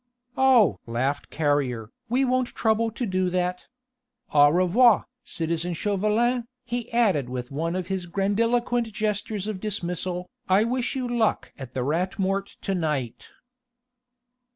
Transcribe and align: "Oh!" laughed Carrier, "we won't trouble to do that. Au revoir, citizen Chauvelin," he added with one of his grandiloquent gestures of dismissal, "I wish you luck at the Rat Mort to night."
"Oh!" 0.35 0.79
laughed 0.87 1.29
Carrier, 1.29 1.91
"we 2.09 2.25
won't 2.25 2.47
trouble 2.55 2.89
to 2.89 3.05
do 3.05 3.29
that. 3.29 3.65
Au 4.33 4.49
revoir, 4.49 5.05
citizen 5.23 5.75
Chauvelin," 5.75 6.45
he 6.65 6.91
added 6.91 7.29
with 7.29 7.51
one 7.51 7.75
of 7.75 7.85
his 7.85 8.07
grandiloquent 8.07 8.91
gestures 8.93 9.45
of 9.45 9.59
dismissal, 9.59 10.27
"I 10.49 10.63
wish 10.63 10.95
you 10.95 11.07
luck 11.07 11.53
at 11.59 11.75
the 11.75 11.83
Rat 11.83 12.17
Mort 12.17 12.55
to 12.61 12.73
night." 12.73 13.29